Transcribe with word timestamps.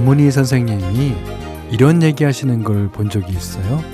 나문희 0.00 0.30
선생님이 0.30 1.14
이런 1.70 2.02
얘기 2.02 2.24
하시는 2.24 2.64
걸 2.64 2.88
본 2.88 3.10
적이 3.10 3.32
있어요. 3.34 3.84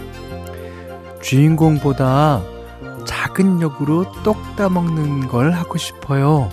주인공보다 1.20 2.42
작은 3.04 3.60
역으로 3.60 4.12
똑 4.22 4.36
따먹는 4.54 5.26
걸 5.26 5.50
하고 5.50 5.76
싶어요. 5.76 6.48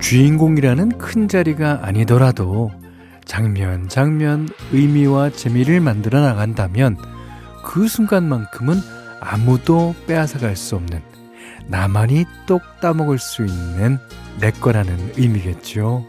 주인공이라는 0.00 0.98
큰 0.98 1.28
자리가 1.28 1.80
아니더라도 1.82 2.72
장면, 3.24 3.88
장면, 3.88 4.48
의미와 4.72 5.30
재미를 5.30 5.80
만들어 5.80 6.20
나간다면 6.20 6.96
그 7.64 7.86
순간만큼은 7.86 8.80
아무도 9.20 9.94
빼앗아갈 10.08 10.56
수 10.56 10.74
없는 10.74 11.15
나만이 11.68 12.24
똑 12.46 12.62
따먹을 12.80 13.18
수 13.18 13.44
있는 13.44 13.98
내 14.40 14.50
거라는 14.50 15.12
의미겠죠. 15.16 16.04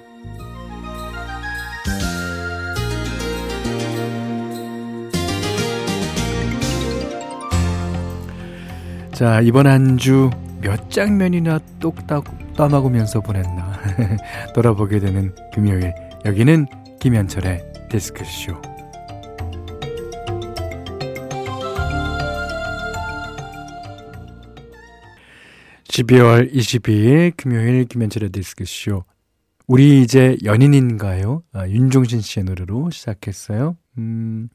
자, 9.13 9.41
이번 9.41 9.67
한 9.67 9.97
주 9.97 10.29
몇 10.61 10.89
장면이나 10.89 11.59
똑 11.79 11.95
따먹으면서 12.55 13.21
보냈나 13.21 13.79
돌아보게 14.55 14.99
되는 14.99 15.33
금요일. 15.53 15.93
여기는 16.25 16.65
김현철의 16.99 17.63
데스크쇼. 17.89 18.59
12월 25.97 26.53
22일 26.53 27.33
금요일 27.35 27.85
김현철의 27.85 28.29
디스크쇼. 28.29 29.03
우리 29.65 30.03
이제 30.03 30.37
연인인가요? 30.43 31.41
아, 31.53 31.67
윤종신 31.67 32.21
씨의 32.21 32.43
노래로 32.43 32.91
시작했어요. 32.91 33.75
음, 33.97 34.49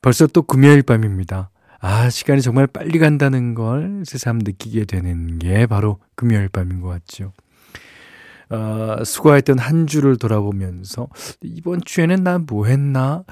벌써 0.00 0.26
또 0.26 0.42
금요일 0.42 0.82
밤입니다. 0.82 1.50
아, 1.78 2.10
시간이 2.10 2.42
정말 2.42 2.66
빨리 2.66 2.98
간다는 2.98 3.54
걸 3.54 4.02
새삼 4.04 4.38
느끼게 4.38 4.84
되는 4.86 5.38
게 5.38 5.66
바로 5.66 6.00
금요일 6.16 6.48
밤인 6.48 6.80
것 6.80 6.88
같죠. 6.88 7.32
어, 8.50 9.04
수고했던 9.04 9.60
한 9.60 9.86
주를 9.86 10.16
돌아보면서 10.16 11.08
이번 11.42 11.80
주에는 11.84 12.24
난 12.24 12.46
뭐 12.50 12.66
했나? 12.66 13.22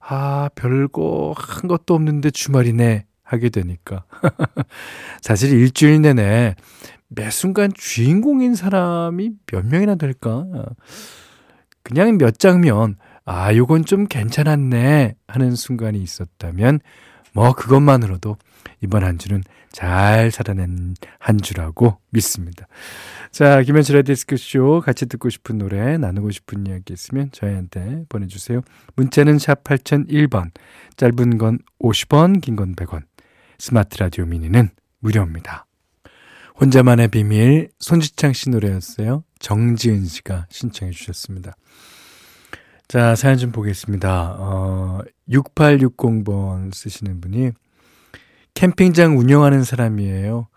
아, 0.00 0.48
별거 0.54 1.34
한 1.36 1.66
것도 1.66 1.94
없는데 1.94 2.30
주말이네. 2.30 3.06
하게 3.30 3.48
되니까. 3.48 4.04
사실 5.22 5.52
일주일 5.52 6.02
내내 6.02 6.56
매 7.08 7.30
순간 7.30 7.72
주인공인 7.74 8.54
사람이 8.54 9.30
몇 9.46 9.66
명이나 9.66 9.94
될까? 9.94 10.44
그냥 11.82 12.18
몇 12.18 12.38
장면, 12.38 12.96
아, 13.24 13.54
요건 13.54 13.84
좀 13.84 14.06
괜찮았네 14.06 15.14
하는 15.28 15.54
순간이 15.54 16.00
있었다면, 16.02 16.80
뭐, 17.32 17.52
그것만으로도 17.52 18.36
이번 18.82 19.04
한 19.04 19.18
주는 19.18 19.42
잘 19.72 20.30
살아낸 20.32 20.94
한 21.18 21.38
주라고 21.40 21.98
믿습니다. 22.10 22.66
자, 23.30 23.62
김현철의 23.62 24.02
디스크쇼 24.04 24.80
같이 24.84 25.06
듣고 25.06 25.30
싶은 25.30 25.58
노래, 25.58 25.96
나누고 25.96 26.30
싶은 26.32 26.66
이야기 26.66 26.92
있으면 26.92 27.30
저희한테 27.32 28.04
보내주세요. 28.08 28.62
문자는 28.96 29.38
샵 29.38 29.62
8001번, 29.62 30.50
짧은 30.96 31.38
건 31.38 31.58
50원, 31.80 32.40
긴 32.40 32.56
건 32.56 32.74
100원. 32.74 33.02
스마트 33.60 33.98
라디오 33.98 34.24
미니는 34.24 34.70
무료입니다. 35.00 35.66
혼자만의 36.58 37.08
비밀, 37.08 37.68
손지창 37.78 38.32
씨 38.32 38.48
노래였어요. 38.48 39.22
정지은 39.38 40.06
씨가 40.06 40.46
신청해 40.48 40.92
주셨습니다. 40.92 41.54
자, 42.88 43.14
사연 43.14 43.36
좀 43.36 43.52
보겠습니다. 43.52 44.36
어, 44.38 45.00
6860번 45.28 46.74
쓰시는 46.74 47.20
분이 47.20 47.50
캠핑장 48.54 49.18
운영하는 49.18 49.62
사람이에요. 49.62 50.48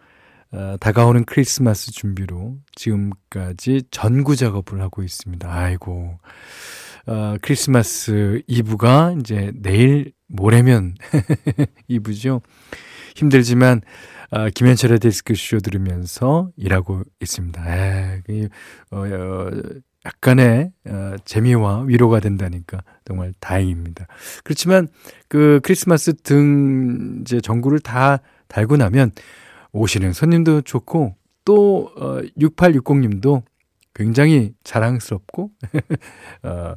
어, 0.53 0.77
다가오는 0.79 1.25
크리스마스 1.25 1.91
준비로 1.91 2.57
지금까지 2.73 3.83
전구 3.91 4.37
작업을 4.37 4.81
하고 4.81 5.03
있습니다. 5.03 5.51
아이고. 5.53 6.17
어, 7.05 7.35
크리스마스 7.41 8.41
이브가 8.47 9.15
이제 9.19 9.51
내일 9.55 10.13
모레면 10.27 10.95
이브죠. 11.87 12.41
힘들지만 13.15 13.81
어, 14.31 14.49
김현철의 14.49 14.99
데스크쇼 14.99 15.59
들으면서 15.59 16.49
일하고 16.57 17.03
있습니다. 17.21 17.75
에, 17.75 18.21
그, 18.25 18.47
어, 18.91 19.05
어, 19.05 19.51
약간의 20.05 20.71
어, 20.87 21.15
재미와 21.23 21.83
위로가 21.83 22.19
된다니까 22.19 22.83
정말 23.05 23.33
다행입니다. 23.39 24.07
그렇지만 24.43 24.87
그 25.27 25.59
크리스마스 25.63 26.13
등 26.15 27.19
이제 27.21 27.39
전구를 27.41 27.79
다 27.79 28.19
달고 28.47 28.77
나면 28.77 29.11
오시는 29.71 30.13
손님도 30.13 30.61
좋고 30.61 31.15
또 31.45 31.91
어, 31.95 32.21
6860님도 32.37 33.43
굉장히 33.93 34.53
자랑스럽고 34.63 35.51
어, 36.43 36.75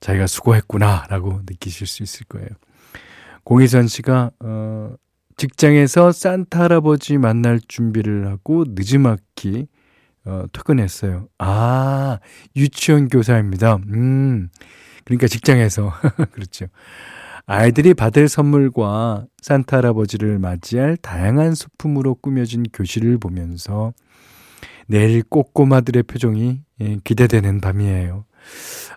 자기가 0.00 0.26
수고했구나라고 0.26 1.42
느끼실 1.46 1.86
수 1.86 2.02
있을 2.02 2.26
거예요. 2.26 2.48
공희선 3.44 3.88
씨가 3.88 4.30
어, 4.40 4.94
직장에서 5.36 6.12
산타 6.12 6.64
할아버지 6.64 7.16
만날 7.16 7.60
준비를 7.66 8.26
하고 8.28 8.64
늦지막히 8.66 9.66
어, 10.24 10.44
퇴근했어요. 10.52 11.28
아, 11.38 12.18
유치원 12.54 13.08
교사입니다. 13.08 13.76
음, 13.88 14.50
그러니까 15.04 15.26
직장에서. 15.26 15.92
그렇죠. 16.32 16.66
아이들이 17.46 17.94
받을 17.94 18.28
선물과 18.28 19.24
산타 19.40 19.78
할아버지를 19.78 20.38
맞이할 20.38 20.98
다양한 20.98 21.54
소품으로 21.54 22.16
꾸며진 22.16 22.64
교실을 22.70 23.16
보면서 23.16 23.94
내일 24.88 25.22
꼬꼬마들의 25.22 26.02
표정이 26.04 26.62
예, 26.80 26.96
기대되는 27.04 27.60
밤이에요. 27.60 28.24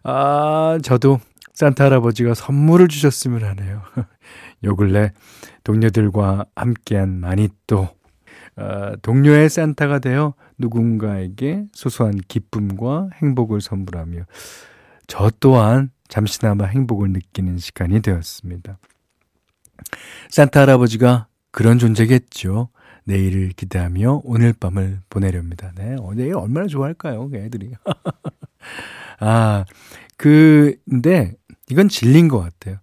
아, 0.03 0.79
저도 0.81 1.19
산타 1.53 1.85
할아버지가 1.85 2.33
선물을 2.33 2.87
주셨으면 2.87 3.43
하네요. 3.43 3.83
요 4.63 4.75
근래 4.75 5.11
동료들과 5.63 6.45
함께한 6.55 7.19
마니또 7.19 7.89
어, 8.55 8.93
동료의 9.01 9.49
산타가 9.49 9.99
되어 9.99 10.33
누군가에게 10.57 11.65
소소한 11.73 12.13
기쁨과 12.27 13.09
행복을 13.21 13.61
선물하며 13.61 14.23
저 15.07 15.29
또한 15.39 15.91
잠시나마 16.07 16.65
행복을 16.65 17.11
느끼는 17.11 17.57
시간이 17.57 18.01
되었습니다. 18.01 18.77
산타 20.29 20.61
할아버지가 20.61 21.27
그런 21.51 21.79
존재겠죠. 21.79 22.69
내일을 23.05 23.49
기대하며 23.49 24.21
오늘 24.23 24.53
밤을 24.53 24.99
보내렵니다. 25.09 25.71
네, 25.75 25.95
어, 25.99 26.13
내일 26.15 26.35
얼마나 26.35 26.67
좋아할까요, 26.67 27.29
그 27.29 27.37
애들이. 27.37 27.71
아, 29.19 29.65
그, 30.17 30.75
근데 30.89 31.33
이건 31.69 31.89
진리인 31.89 32.27
것 32.27 32.39
같아요. 32.39 32.77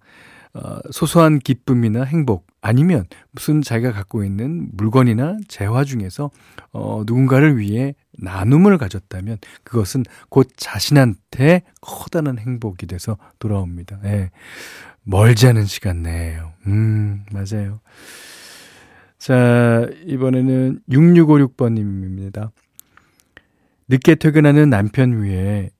어, 0.54 0.78
소소한 0.90 1.38
기쁨이나 1.38 2.02
행복 2.04 2.46
아니면 2.60 3.04
무슨 3.30 3.62
자기가 3.62 3.92
갖고 3.92 4.24
있는 4.24 4.68
물건이나 4.72 5.38
재화 5.46 5.84
중에서 5.84 6.30
어, 6.72 7.02
누군가를 7.06 7.58
위해 7.58 7.94
나눔을 8.18 8.78
가졌다면 8.78 9.38
그것은 9.62 10.04
곧 10.28 10.48
자신한테 10.56 11.62
커다란 11.80 12.38
행복이 12.38 12.86
돼서 12.86 13.16
돌아옵니다. 13.38 14.00
예. 14.04 14.30
멀지 15.04 15.46
않은 15.46 15.64
시간 15.66 16.02
내에요. 16.02 16.52
음, 16.66 17.24
맞아요. 17.30 17.80
자, 19.18 19.86
이번에는 20.06 20.80
6656번님입니다. 20.88 22.50
늦게 23.88 24.14
퇴근하는 24.14 24.70
남편 24.70 25.22
위에 25.22 25.70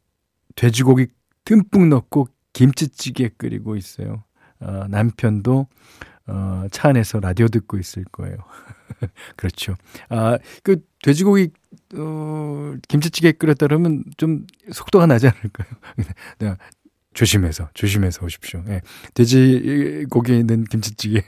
돼지고기 0.57 1.07
듬뿍 1.45 1.89
넣고 1.89 2.29
김치찌개 2.53 3.29
끓이고 3.37 3.77
있어요. 3.77 4.25
어, 4.61 4.87
남편도 4.89 5.69
어, 6.27 6.67
차 6.71 6.89
안에서 6.89 7.21
라디오 7.21 7.49
듣고 7.49 7.79
있을 7.79 8.05
거예요. 8.11 8.37
그렇죠. 9.37 9.77
아, 10.09 10.39
그 10.63 10.81
돼지고기 11.03 11.51
어, 11.95 12.75
김치찌개 12.89 13.33
끓였다 13.33 13.67
그러면 13.67 14.05
좀 14.17 14.47
속도가 14.73 15.07
나지 15.07 15.29
않을까요? 15.29 15.69
네, 16.41 16.55
조심해서 17.15 17.71
조심해서 17.75 18.25
오십시오. 18.25 18.65
예. 18.69 18.81
돼지고기 19.15 20.39
있는 20.39 20.65
김치찌개 20.65 21.25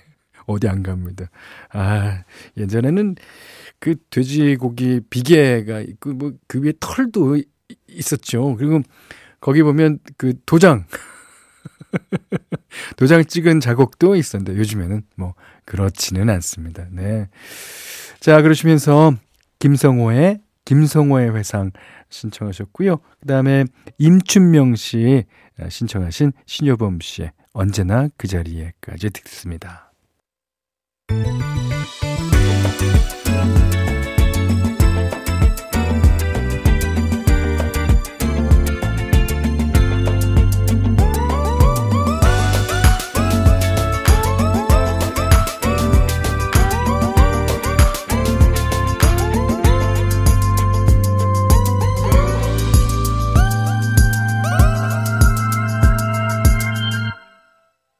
어디 0.50 0.68
안 0.68 0.82
갑니다. 0.82 1.26
아, 1.72 2.24
예전에는 2.56 3.16
그 3.78 3.96
돼지고기 4.10 5.00
비계가 5.08 5.80
있고 5.80 6.12
뭐 6.12 6.32
그 6.46 6.60
위에 6.62 6.72
털도 6.80 7.40
있었죠. 7.86 8.56
그리고 8.56 8.80
거기 9.40 9.62
보면 9.62 9.98
그 10.16 10.34
도장 10.46 10.84
도장 12.96 13.24
찍은 13.24 13.60
자국도 13.60 14.16
있었는데 14.16 14.58
요즘에는 14.58 15.02
뭐 15.16 15.34
그렇지는 15.64 16.28
않습니다. 16.30 16.86
네. 16.90 17.28
자, 18.18 18.42
그러시면서 18.42 19.14
김성호의 19.60 20.40
김성호의 20.64 21.34
회상 21.34 21.70
신청하셨고요. 22.10 22.96
그 23.20 23.26
다음에 23.26 23.64
임춘명 23.98 24.76
씨 24.76 25.24
신청하신 25.68 26.32
신효범 26.46 26.98
씨의 27.00 27.32
언제나 27.52 28.08
그 28.16 28.26
자리에까지 28.28 29.10
듣습니다. 29.10 29.89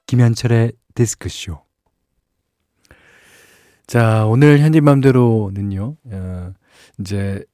김현철의 0.06 0.72
디스크쇼. 0.94 1.69
자, 3.90 4.24
오늘 4.24 4.60
현지맘대로는요, 4.60 5.96
어, 6.12 6.52
이제 7.00 7.44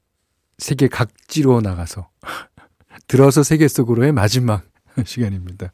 세계 0.59 0.87
각지로 0.87 1.61
나가서, 1.61 2.09
들어서 3.07 3.41
세계 3.41 3.67
속으로의 3.67 4.11
마지막 4.11 4.63
시간입니다. 5.03 5.73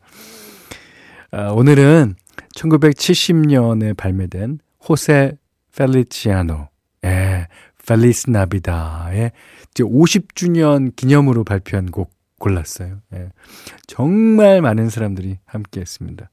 아, 1.31 1.49
오늘은 1.49 2.15
1970년에 2.55 3.97
발매된 3.97 4.59
호세 4.87 5.33
펠리치아노, 5.75 6.69
예, 7.03 7.47
펠리스 7.85 8.29
나비다의 8.29 9.33
50주년 9.73 10.95
기념으로 10.95 11.43
발표한 11.43 11.91
곡 11.91 12.09
골랐어요. 12.39 13.01
예. 13.13 13.31
정말 13.85 14.61
많은 14.61 14.89
사람들이 14.89 15.39
함께 15.45 15.81
했습니다. 15.81 16.29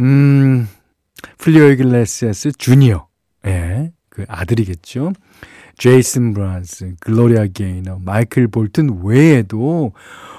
음, 0.00 0.66
훌리오 1.38 1.64
이글레시아스 1.64 2.52
주니어. 2.52 3.06
예. 3.46 3.92
그 4.08 4.24
아들이겠죠. 4.28 5.12
제이슨 5.76 6.34
므라즈, 6.34 6.94
글로리아 7.00 7.48
게이너, 7.52 7.98
마이클 8.00 8.46
볼튼 8.46 9.00
외에도 9.02 9.92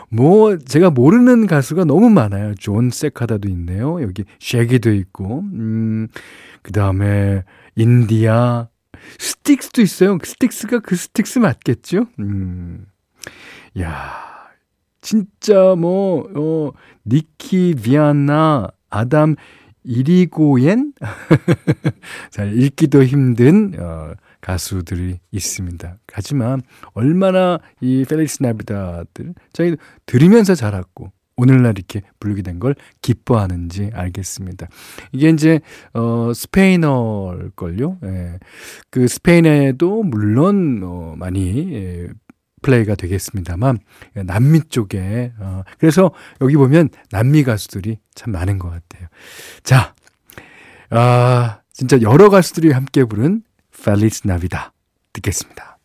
뭐 0.09 0.57
제가 0.57 0.91
모르는 0.91 1.45
가수가 1.45 1.83
너무 1.83 2.09
많아요. 2.09 2.55
존 2.55 2.89
세카다도 2.89 3.49
있네요. 3.49 4.01
여기 4.01 4.23
쉐기도 4.39 4.93
있고. 4.93 5.41
음. 5.41 6.07
그다음에 6.61 7.43
인디아 7.75 8.69
스틱스도 9.19 9.81
있어요. 9.81 10.17
스틱스가 10.23 10.79
그 10.79 10.95
스틱스 10.95 11.39
맞겠죠? 11.39 12.07
음. 12.19 12.85
야. 13.79 14.23
진짜 15.01 15.75
뭐, 15.75 16.27
어, 16.35 16.71
니키 17.05 17.75
비아나, 17.75 18.67
아담 18.89 19.35
이리고엔? 19.85 20.93
잘 22.31 22.57
읽기도 22.59 23.03
힘든, 23.03 23.73
어, 23.79 24.13
가수들이 24.41 25.19
있습니다. 25.31 25.97
하지만, 26.11 26.61
얼마나 26.93 27.59
이 27.81 28.05
펠릭스 28.07 28.41
나비다들, 28.43 29.33
저희 29.53 29.75
들으면서 30.05 30.55
자랐고, 30.55 31.11
오늘날 31.37 31.73
이렇게 31.77 32.01
부르게 32.19 32.41
된 32.43 32.59
걸 32.59 32.75
기뻐하는지 33.01 33.91
알겠습니다. 33.93 34.67
이게 35.11 35.29
이제, 35.29 35.59
어, 35.93 36.31
스페인어일걸요? 36.33 37.97
예. 38.05 38.39
그 38.89 39.07
스페인에도 39.07 40.03
물론, 40.03 40.81
어, 40.83 41.15
많이, 41.17 41.73
예, 41.73 42.07
플레이가 42.65 42.95
되겠습니다만 42.95 43.77
남미 44.13 44.61
쪽에 44.69 45.31
어, 45.39 45.61
그래서 45.77 46.11
여기 46.41 46.55
보면 46.55 46.89
남미 47.11 47.43
가수들이 47.43 47.99
참 48.15 48.33
많은 48.33 48.57
것 48.57 48.69
같아요. 48.69 49.07
자, 49.63 49.93
아 50.89 51.59
진짜 51.71 52.01
여러 52.01 52.29
가수들이 52.29 52.71
함께 52.71 53.03
부른 53.03 53.43
Feliz 53.83 54.25
Navidad 54.25 54.73
듣겠습니다. 55.13 55.77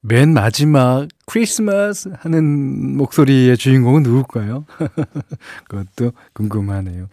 맨 0.00 0.32
마지막 0.32 1.06
크리스마스 1.26 2.10
하는 2.18 2.96
목소리의 2.96 3.56
주인공은 3.56 4.02
누굴까요? 4.02 4.64
그것도 5.68 6.12
궁금하네요. 6.32 7.08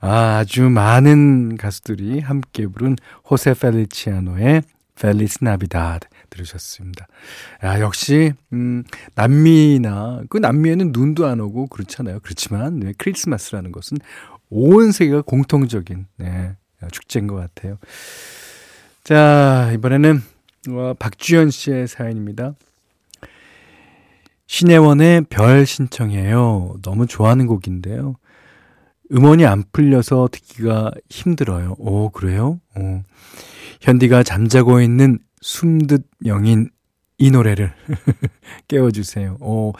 아, 0.00 0.38
아주 0.40 0.68
많은 0.68 1.56
가수들이 1.56 2.20
함께 2.20 2.66
부른 2.66 2.96
호세 3.30 3.54
펠리치아노의 3.54 4.62
펠리스 4.96 5.38
나비다드 5.42 6.06
들으셨습니다. 6.36 7.06
야, 7.64 7.80
역시, 7.80 8.32
음, 8.52 8.84
남미나, 9.14 10.22
그 10.28 10.38
남미에는 10.38 10.92
눈도 10.92 11.26
안 11.26 11.40
오고 11.40 11.66
그렇잖아요. 11.68 12.20
그렇지만, 12.22 12.80
네, 12.80 12.92
크리스마스라는 12.98 13.72
것은 13.72 13.98
온 14.50 14.92
세계가 14.92 15.22
공통적인, 15.22 16.06
네, 16.18 16.56
축제인 16.92 17.26
것 17.26 17.36
같아요. 17.36 17.78
자, 19.02 19.70
이번에는, 19.74 20.22
와, 20.68 20.94
박주현 20.94 21.50
씨의 21.50 21.88
사연입니다. 21.88 22.54
신혜원의 24.48 25.22
별 25.28 25.66
신청해요. 25.66 26.76
너무 26.82 27.06
좋아하는 27.06 27.46
곡인데요. 27.46 28.14
음원이 29.12 29.44
안 29.46 29.64
풀려서 29.72 30.28
듣기가 30.30 30.90
힘들어요. 31.10 31.76
오, 31.78 32.10
그래요? 32.10 32.60
오. 32.76 33.02
현디가 33.80 34.22
잠자고 34.22 34.80
있는 34.80 35.18
숨듯 35.40 36.06
영인 36.24 36.70
이 37.18 37.30
노래를 37.30 37.72
깨워주세요. 38.68 39.38
오, 39.40 39.72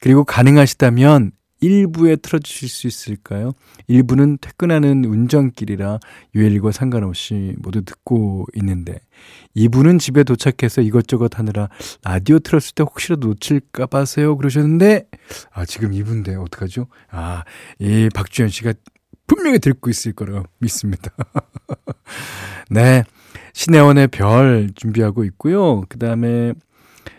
그리고 0.00 0.24
가능하시다면 0.24 1.32
1부에 1.62 2.20
틀어주실 2.20 2.68
수 2.68 2.86
있을까요? 2.86 3.52
1부는 3.88 4.40
퇴근하는 4.40 5.04
운전길이라 5.04 6.00
유엘과 6.34 6.72
상관없이 6.72 7.54
모두 7.58 7.82
듣고 7.84 8.46
있는데 8.56 8.98
2부는 9.56 10.00
집에 10.00 10.24
도착해서 10.24 10.80
이것저것 10.80 11.38
하느라 11.38 11.68
라디오 12.02 12.40
틀었을 12.40 12.74
때 12.74 12.82
혹시라도 12.82 13.28
놓칠까 13.28 13.86
봐서요 13.86 14.36
그러셨는데 14.36 15.08
아 15.52 15.64
지금 15.64 15.92
2부인데 15.92 16.42
어떡하죠? 16.44 16.88
아, 17.10 17.44
이 17.78 18.08
박주현 18.12 18.48
씨가 18.48 18.72
분명히 19.28 19.58
듣고 19.60 19.88
있을 19.88 20.12
거라고 20.12 20.44
믿습니다. 20.58 21.10
네. 22.70 23.04
신혜원의 23.52 24.08
별 24.08 24.70
준비하고 24.74 25.24
있고요. 25.24 25.82
그 25.88 25.98
다음에 25.98 26.52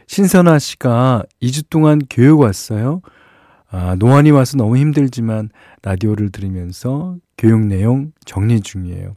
신선아 0.08 0.60
씨가 0.60 1.24
2주 1.42 1.70
동안 1.70 2.00
교육 2.10 2.40
왔어요. 2.40 3.02
아, 3.70 3.96
노안이 3.98 4.30
와서 4.32 4.56
너무 4.58 4.78
힘들지만 4.78 5.50
라디오를 5.82 6.32
들으면서 6.32 7.18
교육 7.38 7.66
내용 7.66 8.12
정리 8.24 8.62
중이에요. 8.62 9.16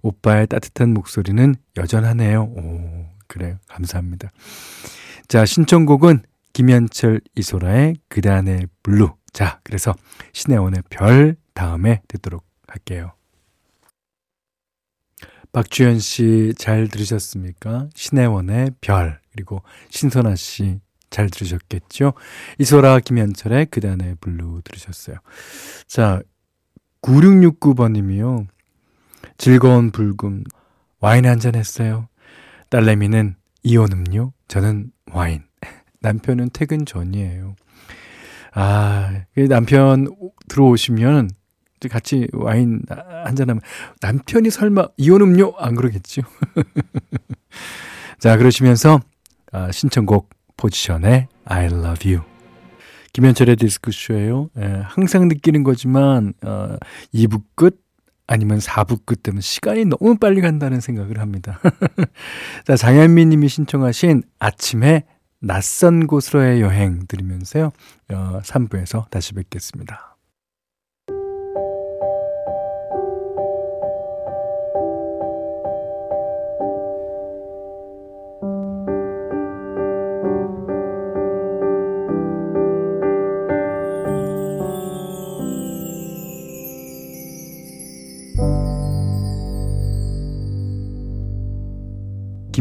오빠의 0.00 0.46
따뜻한 0.46 0.94
목소리는 0.94 1.54
여전하네요. 1.76 2.42
오, 2.42 3.06
그래요. 3.26 3.58
감사합니다. 3.68 4.30
자, 5.28 5.44
신청곡은 5.44 6.22
김현철 6.54 7.20
이소라의 7.36 7.96
그대 8.08 8.44
안의 8.44 8.68
Blue. 8.82 9.12
자, 9.34 9.60
그래서 9.62 9.94
신혜원의 10.32 10.84
별 10.88 11.36
다음에 11.52 12.00
듣도록 12.08 12.44
할게요. 12.66 13.12
박주현 15.58 15.98
씨 15.98 16.52
잘 16.56 16.86
들으셨습니까? 16.86 17.88
신혜원의 17.92 18.74
별, 18.80 19.18
그리고 19.32 19.62
신선아 19.90 20.36
씨 20.36 20.78
잘 21.10 21.30
들으셨겠죠? 21.30 22.12
이소라 22.58 23.00
김현철의 23.00 23.66
그대 23.66 23.97
안의 23.97 24.18
Blue 24.20 24.60
들으셨어요. 24.62 25.16
자, 25.88 26.20
9669번님이요. 27.02 28.46
즐거운 29.36 29.90
불금, 29.90 30.44
와인 31.00 31.26
한 31.26 31.40
잔 31.40 31.56
했어요. 31.56 32.08
딸내미는 32.70 33.34
이온 33.64 33.90
음료, 33.90 34.32
저는 34.46 34.92
와인. 35.10 35.42
남편은 36.02 36.50
퇴근 36.52 36.86
전이에요. 36.86 37.56
아, 38.54 39.24
남편 39.48 40.06
들어오시면 40.48 41.30
같이 41.86 42.26
와인 42.32 42.82
한잔하면 43.24 43.60
남편이 44.00 44.50
설마 44.50 44.88
이온 44.96 45.20
음료 45.22 45.54
안 45.58 45.76
그러겠죠? 45.76 46.22
자 48.18 48.36
그러시면서 48.36 49.00
아, 49.52 49.70
신청곡 49.70 50.30
포지션의 50.56 51.28
I 51.44 51.66
Love 51.66 52.14
You 52.14 52.24
김현철의 53.12 53.56
디스크쇼예요. 53.56 54.50
예, 54.58 54.82
항상 54.84 55.28
느끼는 55.28 55.64
거지만 55.64 56.34
어, 56.44 56.76
2부 57.14 57.42
끝 57.54 57.80
아니면 58.26 58.58
4부 58.58 59.06
끝 59.06 59.22
되면 59.22 59.40
시간이 59.40 59.86
너무 59.86 60.18
빨리 60.18 60.40
간다는 60.40 60.80
생각을 60.80 61.18
합니다. 61.18 61.60
자 62.66 62.76
장현미 62.76 63.26
님이 63.26 63.48
신청하신 63.48 64.22
아침에 64.38 65.04
낯선 65.40 66.06
곳으로의 66.06 66.60
여행 66.60 67.06
들으면서요. 67.08 67.70
어, 68.12 68.40
3부에서 68.42 69.08
다시 69.10 69.32
뵙겠습니다. 69.34 70.07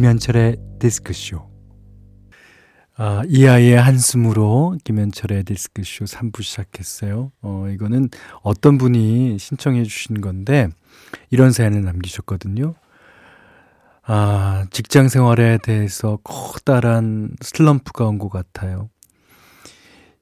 김현철의 0.07 0.55
디스크쇼. 0.79 1.49
아, 2.95 3.23
이 3.27 3.45
아이의 3.45 3.75
한숨으로 3.75 4.77
김현철의 4.85 5.43
디스크쇼 5.43 6.05
3부 6.05 6.43
시작했어요. 6.43 7.33
어, 7.41 7.67
이거는 7.69 8.07
어떤 8.41 8.77
분이 8.77 9.37
신청해 9.37 9.83
주신 9.83 10.21
건데, 10.21 10.69
이런 11.29 11.51
사연을 11.51 11.83
남기셨거든요. 11.83 12.75
아, 14.05 14.65
직장 14.71 15.09
생활에 15.09 15.57
대해서 15.61 16.19
커다란 16.23 17.31
슬럼프가 17.41 18.05
온 18.07 18.17
것 18.17 18.29
같아요. 18.29 18.89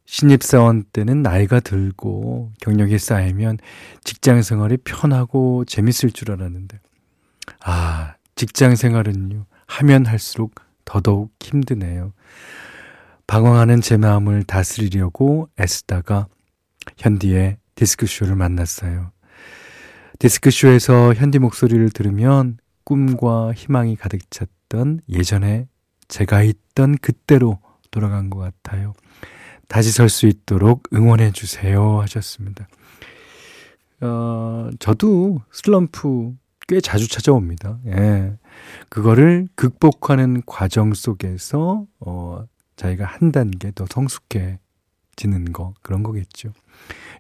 신입사원 0.07 0.85
때는 0.93 1.21
나이가 1.21 1.59
들고 1.59 2.53
경력이 2.59 2.97
쌓이면 2.97 3.59
직장 4.03 4.41
생활이 4.41 4.77
편하고 4.77 5.63
재밌을 5.65 6.09
줄 6.09 6.31
알았는데, 6.31 6.79
아, 7.63 8.15
직장 8.33 8.75
생활은요, 8.75 9.45
하면 9.67 10.05
할수록 10.05 10.55
더더욱 10.86 11.31
힘드네요. 11.41 12.13
방황하는 13.27 13.81
제 13.81 13.98
마음을 13.98 14.43
다스리려고 14.43 15.50
애쓰다가 15.60 16.27
현디의 16.98 17.57
디스크쇼를 17.75 18.36
만났어요. 18.36 19.12
디스크쇼에서 20.19 21.13
현디 21.13 21.39
목소리를 21.39 21.89
들으면 21.89 22.57
꿈과 22.84 23.53
희망이 23.53 23.95
가득 23.95 24.19
찼던 24.29 25.01
예전에 25.10 25.67
제가 26.07 26.43
있던 26.43 26.98
그때로 27.00 27.60
돌아간 27.91 28.29
것 28.29 28.39
같아요. 28.39 28.93
다시 29.67 29.91
설 29.91 30.10
수 30.10 30.27
있도록 30.27 30.84
응원해 30.93 31.31
주세요 31.31 32.00
하셨습니다. 32.01 32.67
어, 34.01 34.69
저도 34.79 35.41
슬럼프 35.51 36.34
꽤 36.67 36.81
자주 36.81 37.07
찾아옵니다. 37.07 37.79
예. 37.88 38.38
그거를 38.89 39.48
극복하는 39.55 40.41
과정 40.45 40.93
속에서, 40.93 41.86
어, 42.00 42.43
자기가 42.75 43.05
한 43.05 43.31
단계 43.31 43.72
더 43.72 43.86
성숙해지는 43.89 45.53
거, 45.53 45.74
그런 45.81 46.01
거겠죠. 46.03 46.51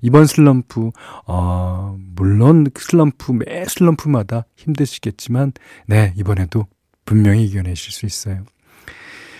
이번 0.01 0.25
슬럼프, 0.25 0.89
어, 1.27 1.95
물론 2.15 2.65
슬럼프, 2.77 3.31
매 3.33 3.65
슬럼프마다 3.65 4.45
힘드시겠지만, 4.55 5.53
네, 5.87 6.13
이번에도 6.17 6.65
분명히 7.05 7.45
이겨내실 7.45 7.91
수 7.93 8.05
있어요. 8.05 8.43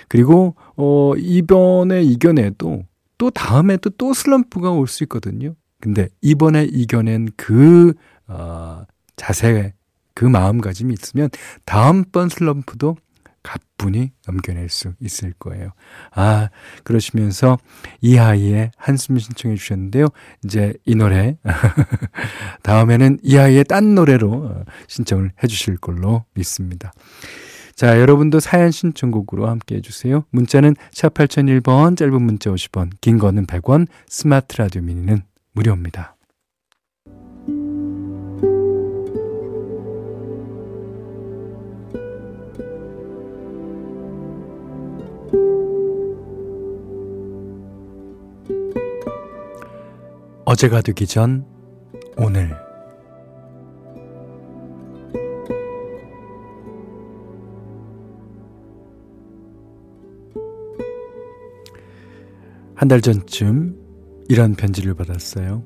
그리고, 0.08 0.56
어, 0.78 1.14
이번에 1.18 2.04
이겨내도 2.04 2.84
또 3.18 3.32
다음에도 3.32 3.90
또 3.92 4.14
슬럼프가 4.14 4.70
올 4.72 4.88
수 4.88 5.04
있거든요. 5.06 5.56
근데 5.82 6.10
이번에 6.22 6.66
이겨낸 6.66 7.30
그, 7.36 7.94
어, 8.28 8.84
자세, 9.16 9.74
그 10.16 10.26
마음가짐이 10.26 10.94
있으면 10.94 11.30
다음번 11.66 12.30
슬럼프도 12.30 12.98
가뿐히 13.44 14.12
넘겨낼 14.26 14.70
수 14.70 14.94
있을 15.00 15.34
거예요. 15.38 15.70
아, 16.12 16.50
그러시면서 16.84 17.60
이아이의 18.02 18.72
한숨 18.76 19.20
신청해 19.20 19.56
주셨는데요. 19.56 20.08
이제 20.44 20.74
이 20.86 20.96
노래, 20.96 21.38
다음에는 22.64 23.20
이아이의 23.22 23.66
딴 23.66 23.94
노래로 23.94 24.32
어, 24.32 24.64
신청을 24.88 25.32
해 25.44 25.48
주실 25.48 25.78
걸로 25.78 26.26
믿습니다. 26.34 26.92
자, 27.76 28.00
여러분도 28.00 28.40
사연 28.40 28.72
신청곡으로 28.72 29.48
함께 29.48 29.76
해주세요. 29.76 30.24
문자는 30.32 30.76
샵 30.92 31.14
8001번, 31.14 31.98
짧은 31.98 32.20
문자 32.22 32.50
50원, 32.50 32.90
긴 33.02 33.20
거는 33.20 33.46
100원, 33.46 33.88
스마트 34.08 34.58
라디오 34.58 34.82
미니는 34.82 35.22
무료입니다. 35.52 36.15
어제가 50.56 50.80
되기 50.82 51.06
전 51.06 51.46
오늘 52.16 52.56
한 62.74 62.88
달 62.88 63.02
전쯤 63.02 63.76
이런 64.30 64.56
편지를 64.56 64.94
받았어요. 64.94 65.62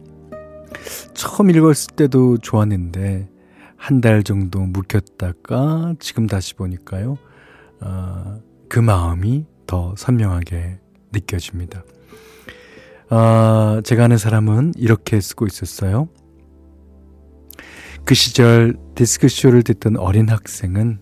처음 1.13 1.51
읽었을 1.51 1.95
때도 1.95 2.39
좋았는데 2.39 3.29
한 3.75 4.01
달 4.01 4.23
정도 4.23 4.59
묵혔다가 4.61 5.93
지금 5.99 6.25
다시 6.25 6.55
보니까요. 6.55 7.15
어, 7.81 8.41
그 8.67 8.79
마음이 8.79 9.45
더 9.67 9.93
선명하게 9.95 10.79
느껴집니다. 11.11 11.83
어, 13.09 13.81
제가 13.83 14.05
아는 14.05 14.17
사람은 14.17 14.73
이렇게 14.77 15.19
쓰고 15.19 15.47
있었어요. 15.47 16.09
그 18.05 18.13
시절 18.13 18.75
디스크쇼를 18.95 19.63
듣던 19.63 19.97
어린 19.97 20.29
학생은 20.29 20.99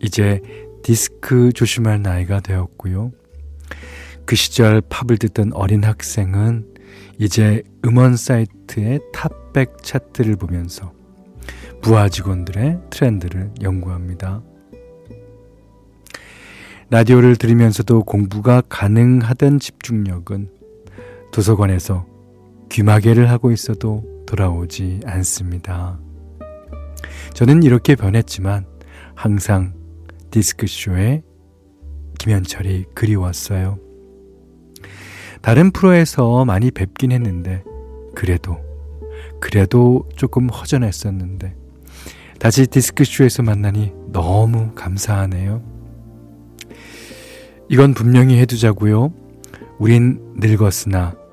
이제 0.00 0.40
디스크 0.82 1.52
조심할 1.52 2.02
나이가 2.02 2.40
되었고요. 2.40 3.12
그 4.26 4.36
시절 4.36 4.82
팝을 4.82 5.18
듣던 5.18 5.52
어린 5.54 5.84
학생은 5.84 6.74
이제 7.18 7.62
음원 7.84 8.16
사이트의 8.16 9.00
탑백 9.12 9.82
차트를 9.82 10.36
보면서 10.36 10.92
부하 11.80 12.08
직원들의 12.08 12.80
트렌드를 12.90 13.50
연구합니다. 13.62 14.42
라디오를 16.90 17.36
들으면서도 17.36 18.04
공부가 18.04 18.62
가능하던 18.68 19.58
집중력은 19.58 20.63
도서관에서 21.34 22.06
귀마개를 22.70 23.28
하고 23.28 23.50
있어도 23.50 24.04
돌아오지 24.24 25.00
않습니다. 25.04 25.98
저는 27.34 27.64
이렇게 27.64 27.96
변했지만 27.96 28.64
항상 29.16 29.74
디스크쇼에 30.30 31.24
김현철이 32.20 32.84
그리웠어요. 32.94 33.80
다른 35.42 35.72
프로에서 35.72 36.44
많이 36.44 36.70
뵙긴 36.70 37.10
했는데, 37.10 37.64
그래도, 38.14 38.58
그래도 39.40 40.08
조금 40.14 40.48
허전했었는데, 40.48 41.56
다시 42.38 42.68
디스크쇼에서 42.68 43.42
만나니 43.42 43.92
너무 44.12 44.70
감사하네요. 44.76 45.64
이건 47.68 47.92
분명히 47.92 48.38
해두자고요. 48.38 49.12
우린 49.80 50.20
늙었으나 50.36 51.23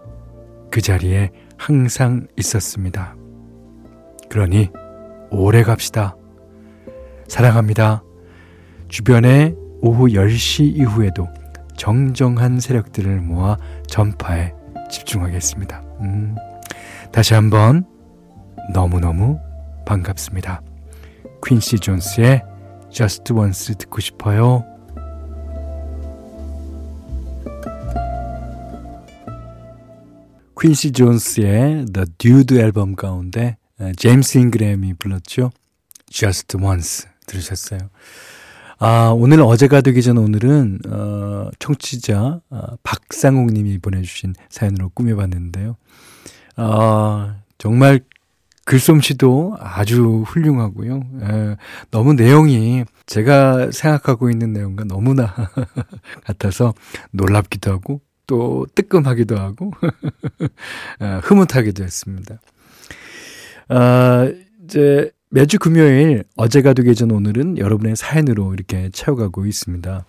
그 0.71 0.81
자리에 0.81 1.31
항상 1.57 2.27
있었습니다. 2.37 3.15
그러니 4.29 4.69
오래 5.29 5.63
갑시다. 5.63 6.15
사랑합니다. 7.27 8.03
주변에 8.87 9.53
오후 9.81 10.07
10시 10.07 10.75
이후에도 10.77 11.27
정정한 11.75 12.59
세력들을 12.59 13.19
모아 13.19 13.57
전파에 13.87 14.53
집중하겠습니다. 14.89 15.83
음, 16.01 16.35
다시 17.11 17.33
한번 17.33 17.85
너무너무 18.73 19.39
반갑습니다. 19.85 20.61
퀸시 21.45 21.79
존스의 21.79 22.43
Just 22.89 23.33
Once 23.33 23.75
듣고 23.75 23.99
싶어요. 23.99 24.70
퀸시 30.61 30.91
존스의 30.91 31.87
The 31.91 32.05
Dude 32.19 32.59
앨범 32.59 32.95
가운데 32.95 33.57
제임스 33.97 34.37
잉그램이 34.37 34.93
불렀죠. 34.93 35.49
Just 36.11 36.55
Once 36.57 37.09
들으셨어요. 37.25 37.79
아, 38.77 39.11
오늘 39.15 39.41
어제가 39.41 39.81
되기 39.81 40.03
전 40.03 40.19
오늘은, 40.19 40.79
어, 40.87 41.49
청취자, 41.57 42.41
어, 42.47 42.61
박상욱 42.83 43.51
님이 43.51 43.79
보내주신 43.79 44.35
사연으로 44.49 44.89
꾸며봤는데요. 44.89 45.77
아, 46.57 47.37
정말 47.57 48.01
글솜씨도 48.65 49.57
아주 49.59 50.23
훌륭하고요. 50.27 51.03
에, 51.23 51.55
너무 51.89 52.13
내용이 52.13 52.85
제가 53.07 53.71
생각하고 53.71 54.29
있는 54.29 54.53
내용과 54.53 54.83
너무나 54.83 55.33
같아서 56.23 56.75
놀랍기도 57.11 57.71
하고 57.71 58.01
또 58.31 58.65
뜨끔하기도 58.75 59.37
하고 59.37 59.73
아, 60.99 61.19
흐뭇하기도 61.21 61.83
했습니다. 61.83 62.39
아, 63.67 64.31
이제 64.63 65.11
매주 65.29 65.59
금요일 65.59 66.23
어제가 66.37 66.71
되기 66.71 66.95
전 66.95 67.11
오늘은 67.11 67.57
여러분의 67.57 67.97
사연으로 67.97 68.53
이렇게 68.53 68.89
채워가고 68.93 69.45
있습니다. 69.45 70.05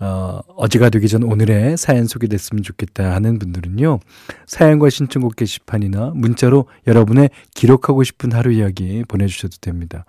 어, 0.00 0.40
어제가 0.56 0.90
되기 0.90 1.08
전 1.08 1.24
오늘의 1.24 1.76
사연 1.76 2.06
소개됐으면 2.06 2.62
좋겠다 2.62 3.12
하는 3.16 3.40
분들은요. 3.40 3.98
사연과 4.46 4.90
신청곡 4.90 5.34
게시판이나 5.34 6.12
문자로 6.14 6.66
여러분의 6.86 7.30
기록하고 7.56 8.04
싶은 8.04 8.30
하루 8.30 8.52
이야기 8.52 9.02
보내주셔도 9.08 9.56
됩니다. 9.60 10.04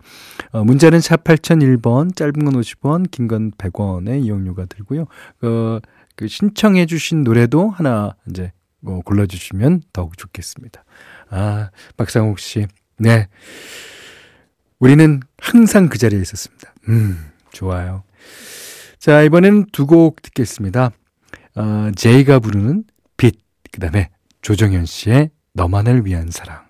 어, 0.51 0.63
문자는 0.63 0.99
샵 0.99 1.23
8001번, 1.23 2.15
짧은 2.15 2.45
건 2.45 2.53
50원, 2.53 3.09
긴 3.09 3.27
건 3.27 3.51
100원의 3.53 4.23
이용료가 4.23 4.65
들고요. 4.65 5.07
어, 5.41 5.79
그 6.19 6.27
신청해 6.27 6.85
주신 6.85 7.23
노래도 7.23 7.69
하나 7.69 8.13
이제 8.29 8.51
뭐 8.81 8.99
골라주시면 8.99 9.83
더욱 9.93 10.17
좋겠습니다. 10.17 10.83
아, 11.29 11.69
박상욱 11.95 12.39
씨. 12.39 12.67
네. 12.97 13.27
우리는 14.79 15.21
항상 15.37 15.87
그 15.87 15.97
자리에 15.97 16.19
있었습니다. 16.19 16.73
음, 16.89 17.31
좋아요. 17.53 18.03
자, 18.97 19.21
이번엔 19.21 19.67
두 19.71 19.85
곡 19.85 20.21
듣겠습니다. 20.21 20.91
어, 21.55 21.91
제이가 21.95 22.39
부르는 22.39 22.83
빛, 23.15 23.39
그 23.71 23.79
다음에 23.79 24.09
조정현 24.41 24.87
씨의 24.87 25.29
너만을 25.53 26.05
위한 26.05 26.31
사랑. 26.31 26.65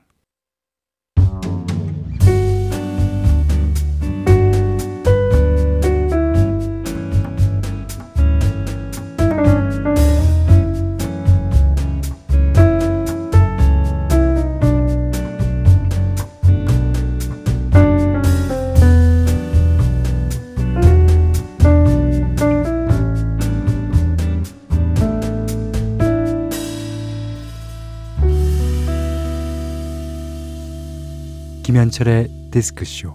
김현철의 31.70 32.50
디스크쇼 32.50 33.14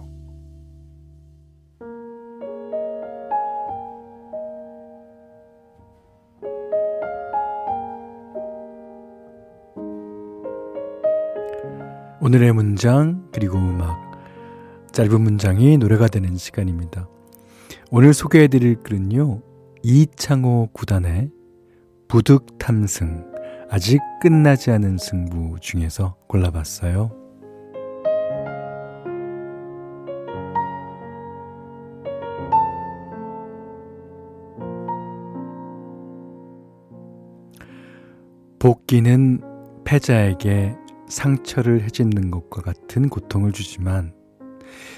오늘의 12.21 12.53
문장 12.53 13.27
그리고 13.33 13.57
음악 13.57 14.21
짧은 14.93 15.19
문장이 15.19 15.77
노래가 15.77 16.07
되는 16.07 16.37
시간입니다. 16.37 17.09
오늘 17.91 18.13
소개해드릴 18.13 18.83
글은요 18.83 19.41
이창호 19.83 20.69
구단의 20.71 21.29
부득 22.07 22.57
탐승 22.57 23.33
아직 23.69 23.99
끝나지 24.21 24.71
않은 24.71 24.97
승부 24.97 25.59
중에서 25.59 26.15
골라봤어요. 26.29 27.24
복귀는 38.65 39.41
패자에게 39.83 40.75
상처를 41.07 41.83
해짓는 41.83 42.31
것과 42.31 42.63
같은 42.63 43.09
고통을 43.09 43.51
주지만 43.51 44.11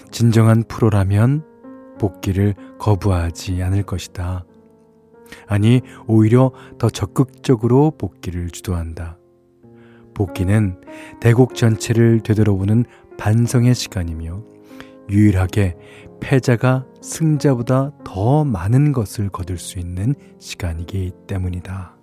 진정한 0.09 0.63
프로라면 0.63 1.43
복귀를 1.99 2.55
거부하지 2.79 3.61
않을 3.61 3.83
것이다. 3.83 4.45
아니, 5.47 5.81
오히려 6.07 6.53
더 6.77 6.89
적극적으로 6.89 7.91
복귀를 7.97 8.51
주도한다. 8.51 9.17
복귀는 10.13 10.79
대곡 11.19 11.53
전체를 11.53 12.21
되돌아보는 12.21 12.85
반성의 13.17 13.75
시간이며 13.75 14.43
유일하게 15.09 15.75
패자가 16.21 16.85
승자보다 17.01 17.91
더 18.05 18.45
많은 18.45 18.93
것을 18.93 19.27
거둘 19.27 19.57
수 19.57 19.77
있는 19.77 20.15
시간이기 20.39 21.11
때문이다. 21.27 21.96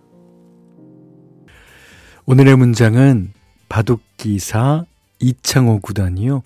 오늘의 2.26 2.56
문장은 2.56 3.34
바둑기사 3.68 4.86
이창호 5.18 5.80
구단이요. 5.80 6.42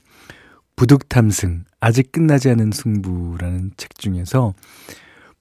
부득탐승, 0.75 1.67
아직 1.79 2.11
끝나지 2.11 2.51
않은 2.51 2.73
승부라는 2.73 3.71
책 3.77 3.95
중에서 3.95 4.55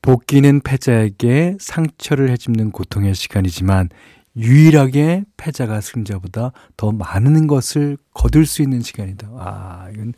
복귀는 0.03 0.61
패자에게 0.61 1.57
상처를 1.59 2.29
해집는 2.29 2.69
고통의 2.69 3.15
시간이지만 3.15 3.89
유일하게 4.35 5.23
패자가 5.37 5.81
승자보다 5.81 6.51
더 6.77 6.91
많은 6.91 7.47
것을 7.47 7.97
거둘 8.13 8.45
수 8.45 8.61
있는 8.61 8.81
시간이다. 8.81 9.29
아, 9.39 9.89
이건 9.91 10.13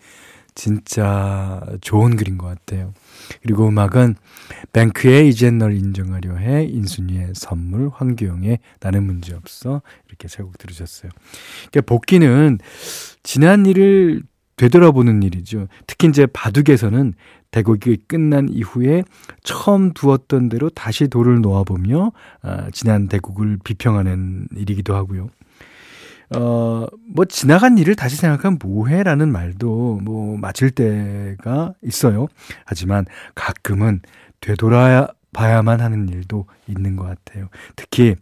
진짜 0.60 1.62
좋은 1.80 2.18
글인 2.18 2.38
것 2.38 2.48
같아요. 2.48 2.94
그리고 3.42 3.70
음악은 3.70 4.16
뱅크의 4.74 5.30
이젠 5.30 5.58
널 5.58 5.74
인정하려 5.74 6.36
해 6.36 6.66
인순이의 6.66 7.32
선물 7.34 7.90
황규영의 7.94 8.60
나는 8.82 9.04
문제없어 9.06 9.82
이렇게 10.10 10.28
세 10.28 10.44
곡 10.44 10.58
들으셨어요. 10.58 11.12
그러니까 11.72 11.82
복귀는 11.88 12.60
지난 13.24 13.66
일을 13.66 14.24
되돌아보는 14.58 15.24
일이죠. 15.24 15.68
특히 15.88 16.10
이제 16.10 16.26
바둑에서는 16.26 17.14
대국이 17.52 17.98
끝난 18.08 18.50
이후에 18.50 19.04
처음 19.44 19.94
두었던 19.94 20.50
대로 20.50 20.70
다시 20.70 21.08
돌을 21.08 21.40
놓아보며 21.40 22.12
아, 22.42 22.70
지난 22.72 23.08
대국을 23.08 23.60
비평하는 23.64 24.50
일이기도 24.58 24.94
하고요. 24.94 25.30
어, 26.36 26.86
뭐, 27.08 27.26
지나간 27.26 27.78
일을 27.78 27.96
다시 27.96 28.16
생각하면 28.16 28.60
뭐해라는 28.62 29.32
말도 29.32 30.00
뭐, 30.04 30.38
맞을 30.38 30.72
때가 30.72 31.74
있어요. 31.82 32.28
하지만 32.66 33.06
가끔은 33.36 34.02
되돌아 34.42 35.08
봐야만 35.34 35.82
하는 35.82 36.10
일도 36.10 36.46
있는 36.68 36.96
것 36.96 37.06
같아요. 37.06 37.50
특히 37.76 38.16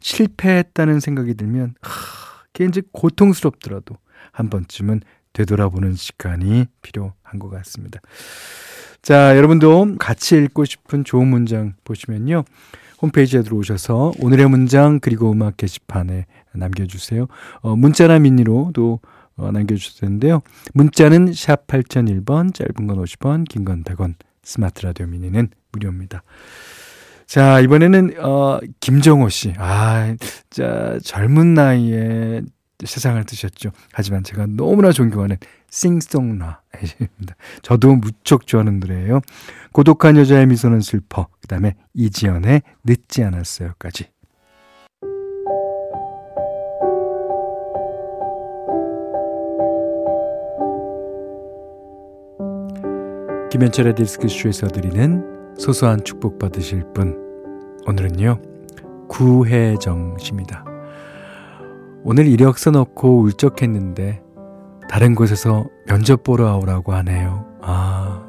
실패했다는 0.00 1.00
생각이 1.00 1.34
들면, 1.34 1.74
하, 1.80 2.34
그게 2.54 2.66
이제 2.66 2.82
고통스럽더라도 2.92 3.96
한 4.32 4.48
번쯤은 4.48 5.00
되돌아보는 5.32 5.94
시간이 5.94 6.66
필요한 6.80 7.38
것 7.38 7.50
같습니다. 7.50 8.00
자, 9.02 9.36
여러분도 9.36 9.96
같이 9.98 10.36
읽고 10.36 10.64
싶은 10.64 11.04
좋은 11.04 11.26
문장 11.26 11.74
보시면요. 11.84 12.44
홈페이지에 13.02 13.42
들어오셔서 13.42 14.12
오늘의 14.20 14.48
문장 14.48 15.00
그리고 15.00 15.32
음악 15.32 15.56
게시판에 15.56 16.26
남겨주세요. 16.54 17.26
어, 17.60 17.76
문자나 17.76 18.18
미니로도 18.18 19.00
어, 19.36 19.50
남겨주셔도 19.50 20.00
되는데요. 20.00 20.42
문자는 20.74 21.32
샵 21.32 21.66
8001번, 21.66 22.54
짧은 22.54 22.86
건 22.86 23.02
50원, 23.04 23.48
긴 23.48 23.64
건 23.64 23.82
100원, 23.82 24.14
스마트 24.42 24.86
라디오 24.86 25.06
미니는 25.06 25.48
무료입니다. 25.72 26.22
자, 27.26 27.58
이번에는, 27.60 28.22
어, 28.22 28.58
김정호 28.80 29.28
씨. 29.30 29.54
아, 29.58 30.14
자, 30.50 30.98
젊은 31.02 31.54
나이에 31.54 32.42
세상을 32.84 33.24
뜨셨죠. 33.24 33.70
하지만 33.92 34.22
제가 34.24 34.46
너무나 34.46 34.92
존경하는 34.92 35.38
싱송라입니다. 35.70 37.34
저도 37.62 37.96
무척 37.96 38.46
좋아하는 38.46 38.78
노래예요. 38.78 39.20
고독한 39.72 40.16
여자의 40.16 40.46
미소는 40.46 40.80
슬퍼. 40.80 41.26
그 41.40 41.48
다음에 41.48 41.74
이지연의 41.94 42.62
늦지 42.84 43.24
않았어요까지. 43.24 44.13
김현철의 53.54 53.94
디스크쇼에서 53.94 54.66
드리는 54.66 55.54
소소한 55.56 56.02
축복 56.02 56.40
받으실 56.40 56.82
분. 56.92 57.16
오늘은요, 57.86 58.42
구혜정 59.08 60.16
씨입니다. 60.18 60.64
오늘 62.02 62.26
이력서 62.26 62.72
넣고 62.72 63.20
울적했는데 63.20 64.20
다른 64.88 65.14
곳에서 65.14 65.68
면접 65.86 66.24
보러 66.24 66.56
오라고 66.56 66.94
하네요. 66.94 67.46
아, 67.62 68.26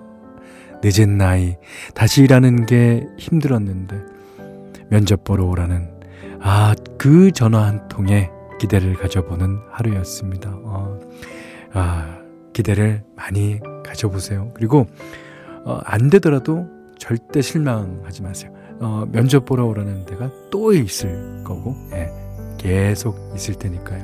늦은 0.84 1.18
나이 1.18 1.56
다시 1.96 2.22
일하는 2.22 2.68
게 2.68 3.08
힘들었는데 3.18 4.00
면접 4.92 5.24
보러 5.24 5.46
오라는 5.46 5.90
아, 6.40 6.76
그 7.00 7.32
전화 7.32 7.66
한 7.66 7.88
통에 7.88 8.30
기대를 8.60 8.94
가져보는 8.94 9.58
하루였습니다. 9.72 10.52
어, 10.52 11.00
아, 11.74 12.20
기대를 12.54 13.04
많이 13.16 13.60
가져보세요. 13.86 14.52
그리고 14.54 14.88
어, 15.64 15.80
안 15.84 16.10
되더라도 16.10 16.68
절대 16.98 17.42
실망하지 17.42 18.22
마세요. 18.22 18.54
어, 18.80 19.06
면접 19.12 19.46
보러 19.46 19.66
오라는 19.66 20.06
데가 20.06 20.32
또 20.52 20.74
있을 20.74 21.44
거고, 21.44 21.76
예. 21.94 22.10
계속 22.58 23.34
있을 23.36 23.56
테니까요. 23.56 24.04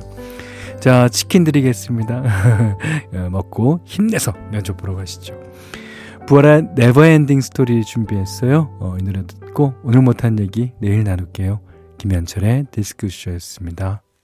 자, 0.80 1.08
치킨 1.08 1.44
드리겠습니다. 1.44 2.22
어, 3.14 3.28
먹고 3.30 3.80
힘내서 3.84 4.32
면접 4.50 4.76
보러 4.76 4.94
가시죠. 4.94 5.38
부활의 6.26 6.70
Never 6.76 7.05
Ending 7.05 7.40
Story 7.40 7.84
준비했어요. 7.84 8.76
어, 8.80 8.96
이 9.00 9.04
노래 9.04 9.24
듣고 9.26 9.74
오늘 9.82 10.02
못한 10.02 10.38
얘기 10.38 10.72
내일 10.80 11.04
나눌게요. 11.04 11.60
김현철의 11.98 12.66
디스크쇼였습니다. 12.70 14.02